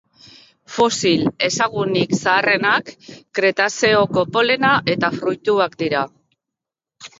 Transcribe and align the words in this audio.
Fosil 0.77 1.25
ezagunik 1.47 2.15
zaharrenak 2.21 2.89
Kretazeoko 3.41 4.25
polena 4.39 4.75
eta 4.97 5.15
fruituak 5.21 5.81
dira. 5.85 6.05